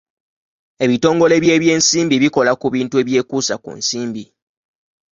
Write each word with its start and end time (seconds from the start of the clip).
Ebitongole 0.83 1.35
by'ebyensimbi 1.43 2.15
bikola 2.23 2.51
ku 2.61 2.67
bintu 2.73 2.95
ebyekuusa 3.01 3.55
ku 3.63 3.71
nsimbi. 3.79 4.23